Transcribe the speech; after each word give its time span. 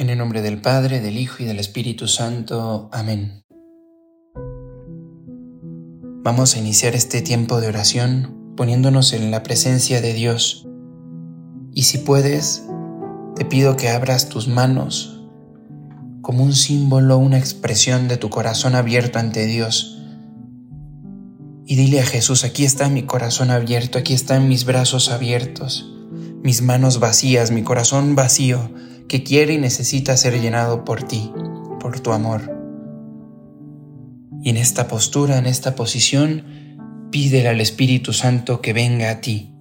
En 0.00 0.08
el 0.08 0.16
nombre 0.16 0.40
del 0.40 0.62
Padre, 0.62 1.02
del 1.02 1.18
Hijo 1.18 1.42
y 1.42 1.44
del 1.44 1.58
Espíritu 1.58 2.08
Santo. 2.08 2.88
Amén. 2.90 3.44
Vamos 6.24 6.56
a 6.56 6.58
iniciar 6.58 6.94
este 6.94 7.20
tiempo 7.20 7.60
de 7.60 7.68
oración 7.68 8.54
poniéndonos 8.56 9.12
en 9.12 9.30
la 9.30 9.42
presencia 9.42 10.00
de 10.00 10.14
Dios. 10.14 10.66
Y 11.74 11.82
si 11.82 11.98
puedes, 11.98 12.64
te 13.36 13.44
pido 13.44 13.76
que 13.76 13.90
abras 13.90 14.30
tus 14.30 14.48
manos 14.48 15.20
como 16.22 16.44
un 16.44 16.54
símbolo, 16.54 17.18
una 17.18 17.36
expresión 17.38 18.08
de 18.08 18.16
tu 18.16 18.30
corazón 18.30 18.76
abierto 18.76 19.18
ante 19.18 19.44
Dios. 19.44 20.02
Y 21.66 21.76
dile 21.76 22.00
a 22.00 22.06
Jesús, 22.06 22.44
aquí 22.44 22.64
está 22.64 22.88
mi 22.88 23.02
corazón 23.02 23.50
abierto, 23.50 23.98
aquí 23.98 24.14
están 24.14 24.48
mis 24.48 24.64
brazos 24.64 25.10
abiertos, 25.10 25.92
mis 26.42 26.62
manos 26.62 27.00
vacías, 27.00 27.50
mi 27.50 27.62
corazón 27.62 28.14
vacío 28.14 28.70
que 29.10 29.24
quiere 29.24 29.54
y 29.54 29.58
necesita 29.58 30.16
ser 30.16 30.40
llenado 30.40 30.84
por 30.84 31.02
ti, 31.02 31.32
por 31.80 31.98
tu 31.98 32.12
amor. 32.12 32.56
Y 34.40 34.50
en 34.50 34.56
esta 34.56 34.86
postura, 34.86 35.36
en 35.36 35.46
esta 35.46 35.74
posición, 35.74 37.08
pídele 37.10 37.48
al 37.48 37.60
Espíritu 37.60 38.12
Santo 38.12 38.60
que 38.60 38.72
venga 38.72 39.10
a 39.10 39.20
ti, 39.20 39.52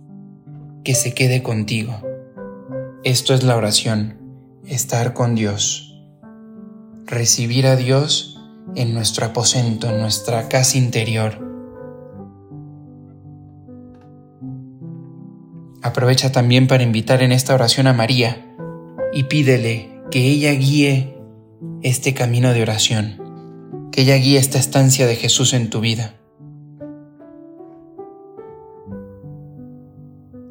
que 0.84 0.94
se 0.94 1.16
quede 1.16 1.42
contigo. 1.42 2.00
Esto 3.04 3.34
es 3.34 3.42
la 3.42 3.58
oración, 3.58 4.20
estar 4.68 5.16
con 5.16 5.34
Dios, 5.34 6.00
recibir 7.08 7.66
a 7.66 7.76
Dios 7.76 8.40
en 8.76 8.94
nuestro 8.94 9.26
aposento, 9.26 9.90
en 9.90 10.00
nuestra 10.00 10.48
casa 10.48 10.78
interior. 10.78 11.44
Aprovecha 15.82 16.32
también 16.32 16.68
para 16.68 16.84
invitar 16.84 17.24
en 17.24 17.32
esta 17.32 17.56
oración 17.56 17.88
a 17.88 17.94
María, 17.94 18.46
y 19.14 19.24
pídele 19.24 19.90
que 20.12 20.26
ella 20.26 20.52
guíe 20.54 21.16
este 21.82 22.14
camino 22.14 22.54
de 22.54 22.62
oración, 22.62 23.90
que 23.92 24.02
ella 24.02 24.16
guíe 24.16 24.38
esta 24.38 24.60
estancia 24.60 25.08
de 25.08 25.16
Jesús 25.16 25.54
en 25.54 25.70
tu 25.70 25.82
vida. 25.82 26.16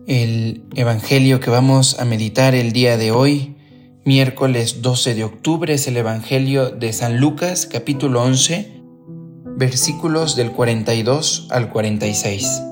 El 0.07 0.65
Evangelio 0.75 1.39
que 1.41 1.51
vamos 1.51 2.01
a 2.01 2.05
meditar 2.05 2.55
el 2.55 2.73
día 2.73 2.97
de 2.97 3.13
hoy, 3.13 3.57
miércoles 4.05 4.81
12 4.81 5.15
de 5.15 5.25
octubre, 5.25 5.75
es 5.75 5.87
el 5.87 5.97
Evangelio 5.97 6.71
de 6.71 6.93
San 6.93 7.19
Lucas 7.19 7.67
capítulo 7.67 8.23
11, 8.23 8.81
versículos 9.57 10.35
del 10.35 10.53
42 10.53 11.49
al 11.51 11.69
46. 11.69 12.63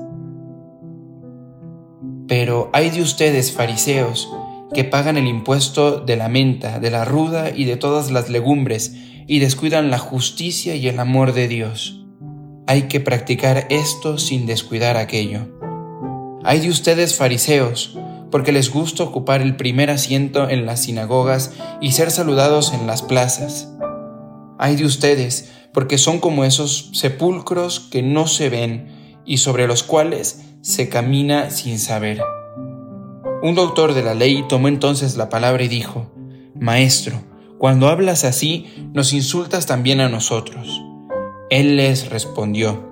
Pero 2.27 2.69
hay 2.73 2.89
de 2.89 3.01
ustedes, 3.01 3.51
fariseos, 3.51 4.29
que 4.73 4.83
pagan 4.83 5.17
el 5.17 5.27
impuesto 5.27 6.01
de 6.01 6.15
la 6.15 6.29
menta, 6.29 6.79
de 6.79 6.91
la 6.91 7.05
ruda 7.05 7.51
y 7.55 7.65
de 7.65 7.77
todas 7.77 8.11
las 8.11 8.29
legumbres, 8.29 8.95
y 9.27 9.39
descuidan 9.39 9.91
la 9.91 9.97
justicia 9.97 10.75
y 10.75 10.87
el 10.87 10.99
amor 10.99 11.33
de 11.33 11.47
Dios. 11.47 12.05
Hay 12.65 12.83
que 12.83 12.99
practicar 12.99 13.67
esto 13.69 14.17
sin 14.17 14.45
descuidar 14.45 14.97
aquello. 14.97 15.47
Hay 16.43 16.59
de 16.59 16.69
ustedes 16.69 17.15
fariseos, 17.15 17.97
porque 18.31 18.51
les 18.51 18.71
gusta 18.71 19.03
ocupar 19.03 19.41
el 19.41 19.55
primer 19.55 19.89
asiento 19.89 20.49
en 20.49 20.65
las 20.65 20.83
sinagogas 20.83 21.53
y 21.81 21.93
ser 21.93 22.11
saludados 22.11 22.73
en 22.73 22.87
las 22.87 23.01
plazas. 23.01 23.69
Hay 24.59 24.75
de 24.75 24.85
ustedes, 24.85 25.51
porque 25.73 25.97
son 25.97 26.19
como 26.19 26.43
esos 26.43 26.89
sepulcros 26.93 27.79
que 27.79 28.01
no 28.01 28.27
se 28.27 28.49
ven 28.49 29.21
y 29.25 29.37
sobre 29.37 29.67
los 29.67 29.83
cuales 29.83 30.41
se 30.61 30.89
camina 30.89 31.51
sin 31.51 31.79
saber. 31.79 32.21
Un 33.41 33.53
doctor 33.53 33.93
de 33.93 34.01
la 34.01 34.15
ley 34.15 34.43
tomó 34.49 34.67
entonces 34.67 35.15
la 35.15 35.29
palabra 35.29 35.63
y 35.63 35.67
dijo, 35.67 36.11
Maestro, 36.59 37.21
cuando 37.59 37.87
hablas 37.87 38.23
así, 38.23 38.65
nos 38.93 39.13
insultas 39.13 39.67
también 39.67 39.99
a 39.99 40.09
nosotros. 40.09 40.81
Él 41.51 41.77
les 41.77 42.09
respondió, 42.09 42.91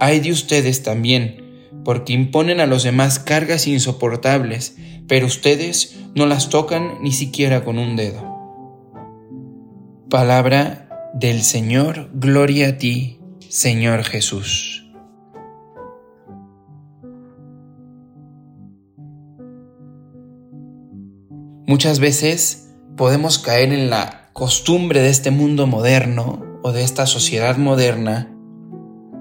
Hay 0.00 0.18
de 0.18 0.32
ustedes 0.32 0.82
también, 0.82 1.70
porque 1.84 2.12
imponen 2.12 2.60
a 2.60 2.66
los 2.66 2.82
demás 2.82 3.20
cargas 3.20 3.68
insoportables, 3.68 4.76
pero 5.06 5.26
ustedes 5.26 5.96
no 6.16 6.26
las 6.26 6.48
tocan 6.48 6.98
ni 7.00 7.12
siquiera 7.12 7.64
con 7.64 7.78
un 7.78 7.94
dedo. 7.94 8.36
Palabra 10.10 11.10
del 11.14 11.42
Señor, 11.42 12.10
gloria 12.12 12.70
a 12.70 12.78
ti, 12.78 13.20
Señor 13.48 14.02
Jesús. 14.02 14.75
Muchas 21.68 21.98
veces 21.98 22.70
podemos 22.96 23.40
caer 23.40 23.72
en 23.72 23.90
la 23.90 24.30
costumbre 24.32 25.00
de 25.00 25.08
este 25.08 25.32
mundo 25.32 25.66
moderno 25.66 26.60
o 26.62 26.70
de 26.70 26.84
esta 26.84 27.06
sociedad 27.06 27.56
moderna 27.56 28.32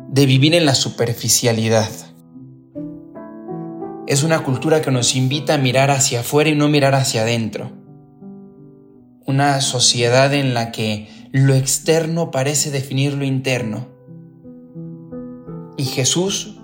de 0.10 0.28
vivir 0.28 0.54
en 0.54 0.68
la 0.68 0.76
superficialidad. 0.76 1.90
Es 4.06 4.22
una 4.22 4.44
cultura 4.44 4.84
que 4.84 4.92
nos 4.92 5.16
invita 5.16 5.56
a 5.56 5.58
mirar 5.58 5.90
hacia 5.90 6.20
afuera 6.20 6.52
y 6.52 6.56
no 6.56 6.70
mirar 6.70 6.94
hacia 6.94 7.24
adentro. 7.24 7.72
Una 9.26 9.60
sociedad 9.60 10.32
en 10.32 10.54
la 10.54 10.72
que 10.72 11.10
lo 11.32 11.56
externo 11.56 12.30
parece 12.30 12.70
definir 12.70 13.16
lo 13.16 13.26
interno. 13.26 13.88
Y 15.78 15.86
Jesús, 15.86 16.60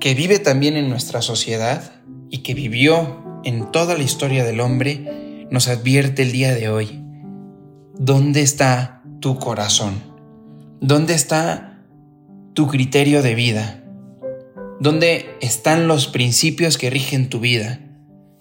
que 0.00 0.14
vive 0.14 0.38
también 0.38 0.76
en 0.76 0.88
nuestra 0.88 1.20
sociedad 1.20 1.92
y 2.30 2.38
que 2.38 2.54
vivió 2.54 3.23
en 3.44 3.70
toda 3.70 3.96
la 3.96 4.02
historia 4.02 4.44
del 4.44 4.60
hombre, 4.60 5.46
nos 5.50 5.68
advierte 5.68 6.22
el 6.22 6.32
día 6.32 6.54
de 6.54 6.68
hoy. 6.68 7.02
¿Dónde 7.96 8.42
está 8.42 9.02
tu 9.20 9.38
corazón? 9.38 9.94
¿Dónde 10.80 11.14
está 11.14 11.82
tu 12.54 12.66
criterio 12.66 13.22
de 13.22 13.34
vida? 13.34 13.84
¿Dónde 14.80 15.36
están 15.40 15.86
los 15.86 16.08
principios 16.08 16.78
que 16.78 16.90
rigen 16.90 17.28
tu 17.28 17.40
vida? 17.40 17.80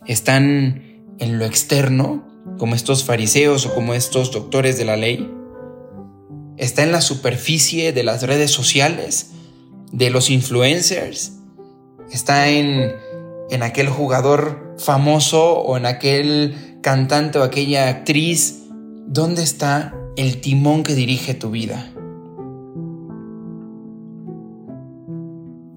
¿Están 0.06 1.04
en 1.20 1.40
lo 1.40 1.46
externo, 1.46 2.28
como 2.58 2.76
estos 2.76 3.04
fariseos 3.04 3.66
o 3.66 3.74
como 3.74 3.94
estos 3.94 4.32
doctores 4.32 4.78
de 4.78 4.86
la 4.86 4.98
ley? 4.98 5.30
¿Está 6.58 6.84
en 6.84 6.92
la 6.92 7.02
superficie 7.02 7.94
de 7.94 8.04
las 8.04 8.24
redes 8.24 8.52
sociales, 8.52 9.32
de 9.92 10.10
los 10.10 10.30
influencers? 10.30 11.34
¿Está 12.12 12.50
en, 12.50 12.92
en 13.50 13.64
aquel 13.64 13.90
jugador 13.90 14.63
famoso 14.78 15.60
o 15.60 15.78
en 15.78 15.86
aquel 15.86 16.80
cantante 16.82 17.40
o 17.40 17.44
aquella 17.44 17.90
actriz, 17.90 18.66
¿dónde 19.08 19.44
está 19.44 19.96
el 20.16 20.42
timón 20.42 20.84
que 20.84 20.96
dirige 20.96 21.34
tu 21.34 21.52
vida? 21.52 21.90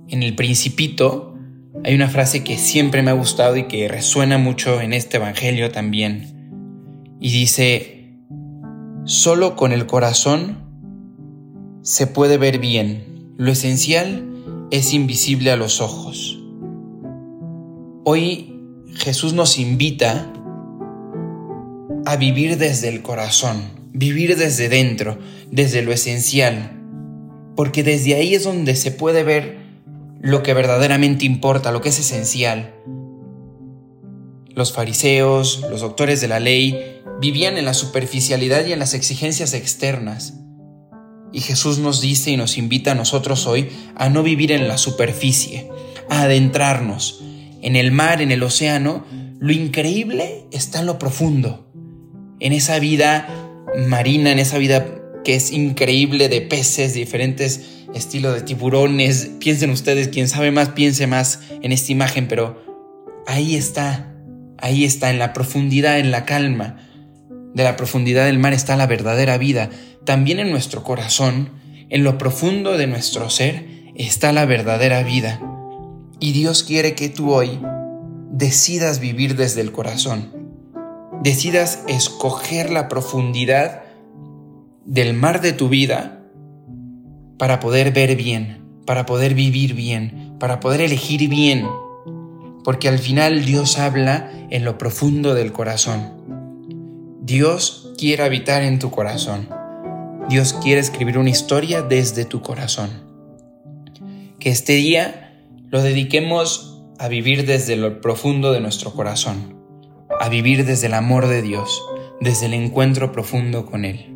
En 0.09 0.23
el 0.23 0.35
principito 0.35 1.35
hay 1.85 1.95
una 1.95 2.09
frase 2.09 2.43
que 2.43 2.57
siempre 2.57 3.03
me 3.03 3.11
ha 3.11 3.15
gustado 3.15 3.57
y 3.57 3.65
que 3.65 3.89
resuena 3.89 4.39
mucho 4.39 4.81
en 4.81 4.93
este 4.93 5.19
Evangelio 5.19 5.71
también. 5.71 7.19
Y 7.21 7.31
dice, 7.31 8.19
solo 9.05 9.57
con 9.57 9.73
el 9.73 9.87
corazón 9.87 10.65
se 11.83 12.07
puede 12.07 12.39
ver 12.39 12.59
bien, 12.59 13.35
lo 13.37 13.53
esencial 13.53 14.29
es 14.71 14.93
invisible 14.93 15.51
a 15.53 15.57
los 15.57 15.81
ojos. 15.81 16.43
Hoy 18.05 18.56
Jesús 18.97 19.35
nos 19.35 19.59
invita 19.59 20.33
a 22.07 22.17
vivir 22.17 22.57
desde 22.57 22.89
el 22.89 23.03
corazón, 23.03 23.63
vivir 23.93 24.37
desde 24.37 24.69
dentro, 24.69 25.19
desde 25.51 25.83
lo 25.83 25.93
esencial, 25.93 26.73
porque 27.57 27.83
desde 27.83 28.15
ahí 28.15 28.35
es 28.35 28.45
donde 28.45 28.75
se 28.75 28.91
puede 28.91 29.23
ver 29.23 29.59
lo 30.21 30.43
que 30.43 30.55
verdaderamente 30.55 31.27
importa, 31.27 31.73
lo 31.73 31.83
que 31.83 31.91
es 31.91 31.99
esencial. 31.99 32.75
Los 34.55 34.73
fariseos, 34.73 35.63
los 35.71 35.83
doctores 35.83 36.23
de 36.23 36.29
la 36.29 36.41
ley, 36.41 37.03
vivían 37.21 37.59
en 37.59 37.67
la 37.67 37.75
superficialidad 37.75 38.65
y 38.65 38.73
en 38.73 38.79
las 38.79 38.95
exigencias 38.95 39.53
externas. 39.53 40.35
Y 41.33 41.41
Jesús 41.41 41.79
nos 41.79 42.01
dice 42.01 42.31
y 42.31 42.37
nos 42.39 42.57
invita 42.57 42.93
a 42.93 42.95
nosotros 42.95 43.47
hoy 43.47 43.69
a 43.95 44.09
no 44.09 44.23
vivir 44.23 44.53
en 44.53 44.69
la 44.69 44.79
superficie, 44.79 45.69
a 46.09 46.23
adentrarnos, 46.23 47.23
en 47.67 47.75
el 47.75 47.91
mar, 47.91 48.23
en 48.23 48.31
el 48.31 48.45
océano, 48.45 49.05
lo 49.41 49.53
increíble 49.53 50.45
está 50.53 50.81
en 50.81 50.87
lo 50.87 51.01
profundo. 51.01 51.65
en 52.39 52.53
esa 52.53 52.79
vida 52.79 53.27
marina, 53.89 54.31
en 54.31 54.39
esa 54.39 54.59
vida 54.59 54.87
que 55.25 55.35
es 55.35 55.51
increíble 55.51 56.29
de 56.29 56.43
peces, 56.43 56.95
diferentes 56.95 57.85
estilos 57.95 58.35
de 58.35 58.43
tiburones. 58.43 59.31
Piensen 59.41 59.71
ustedes, 59.71 60.09
quien 60.09 60.29
sabe 60.29 60.53
más, 60.53 60.69
piense 60.69 61.09
más 61.09 61.41
en 61.63 61.73
esta 61.73 61.91
imagen, 61.91 62.29
pero 62.29 62.63
ahí 63.27 63.57
está, 63.57 64.15
ahí 64.59 64.85
está, 64.85 65.11
en 65.11 65.19
la 65.19 65.33
profundidad, 65.33 65.99
en 65.99 66.13
la 66.13 66.25
calma. 66.25 66.77
De 67.55 67.65
la 67.65 67.75
profundidad 67.75 68.27
del 68.27 68.39
mar 68.39 68.53
está 68.53 68.77
la 68.77 68.87
verdadera 68.87 69.39
vida. 69.39 69.71
También 70.05 70.39
en 70.39 70.51
nuestro 70.51 70.85
corazón, 70.85 71.51
en 71.89 72.05
lo 72.05 72.19
profundo 72.19 72.77
de 72.77 72.87
nuestro 72.87 73.29
ser, 73.31 73.67
está 73.97 74.33
la 74.33 74.45
verdadera 74.45 75.03
vida. 75.03 75.41
Y 76.19 76.33
Dios 76.33 76.63
quiere 76.63 76.95
que 76.95 77.09
tú 77.09 77.33
hoy 77.33 77.61
decidas 78.31 79.01
vivir 79.01 79.37
desde 79.37 79.61
el 79.61 79.73
corazón. 79.73 80.31
Decidas 81.23 81.83
escoger 81.89 82.71
la 82.71 82.89
profundidad 82.89 83.83
del 84.85 85.15
mar 85.15 85.41
de 85.41 85.53
tu 85.53 85.69
vida 85.69 86.23
para 87.39 87.61
poder 87.61 87.93
ver 87.93 88.17
bien, 88.17 88.65
para 88.87 89.05
poder 89.05 89.35
vivir 89.35 89.75
bien, 89.75 90.37
para 90.39 90.61
poder 90.61 90.81
elegir 90.81 91.29
bien. 91.29 91.67
Porque 92.65 92.89
al 92.89 92.99
final 92.99 93.45
Dios 93.45 93.79
habla 93.79 94.31
en 94.51 94.65
lo 94.65 94.79
profundo 94.79 95.35
del 95.35 95.53
corazón. 95.53 96.13
Dios 97.21 97.93
quiere 97.99 98.23
habitar 98.23 98.63
en 98.63 98.79
tu 98.79 98.91
corazón. 98.91 99.49
Dios 100.29 100.55
quiere 100.55 100.81
escribir 100.81 101.19
una 101.19 101.31
historia 101.31 101.83
desde 101.83 102.25
tu 102.25 102.41
corazón. 102.41 102.91
Que 104.39 104.51
este 104.51 104.75
día 104.75 105.26
lo 105.69 105.83
dediquemos 105.83 106.83
a 106.99 107.09
vivir 107.09 107.47
desde 107.47 107.77
lo 107.77 108.01
profundo 108.01 108.53
de 108.53 108.61
nuestro 108.61 108.93
corazón, 108.93 109.57
a 110.21 110.29
vivir 110.29 110.65
desde 110.65 110.87
el 110.87 110.95
amor 110.95 111.27
de 111.27 111.43
Dios, 111.43 111.83
desde 112.21 112.47
el 112.47 112.55
encuentro 112.55 113.13
profundo 113.13 113.67
con 113.67 113.85
Él. 113.85 114.16